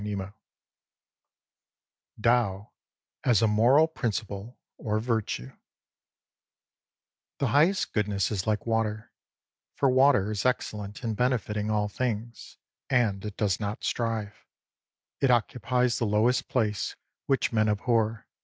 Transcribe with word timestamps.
23 0.03 0.29
TAO 2.23 2.71
AS 3.23 3.43
A 3.43 3.47
MORAL 3.47 3.87
PRINCIPLE, 3.89 4.57
OR 4.79 4.99
"VIRTUE" 4.99 5.51
THE 7.37 7.47
highest 7.49 7.93
goodness 7.93 8.31
is 8.31 8.47
like 8.47 8.65
water, 8.65 9.11
for 9.75 9.91
water 9.91 10.31
is 10.31 10.43
excellent 10.43 11.03
in 11.03 11.13
benefiting 11.13 11.69
all 11.69 11.87
things, 11.87 12.57
and 12.89 13.23
it 13.23 13.37
does 13.37 13.59
not 13.59 13.83
strive. 13.83 14.43
It 15.19 15.29
occupies 15.29 15.99
the 15.99 16.07
lowest 16.07 16.49
place, 16.49 16.95
which 17.27 17.53
men 17.53 17.69
abhor. 17.69 18.25